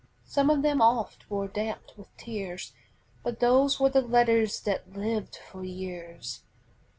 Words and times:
Some 0.25 0.49
of 0.49 0.63
them 0.63 0.81
oft 0.81 1.29
were 1.29 1.47
damp 1.47 1.95
with 1.95 2.07
tears, 2.17 2.71
But 3.21 3.39
those 3.39 3.79
were 3.79 3.91
the 3.91 4.01
letters 4.01 4.59
that 4.61 4.93
lived 4.97 5.35
for 5.35 5.63
years. 5.63 6.41